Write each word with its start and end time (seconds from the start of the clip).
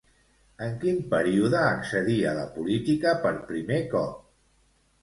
En 0.67 0.71
quin 0.83 0.95
període 1.11 1.61
accedí 1.65 2.17
a 2.31 2.35
la 2.41 2.49
política 2.57 3.17
per 3.27 3.35
primer 3.53 3.81
cop? 3.97 4.21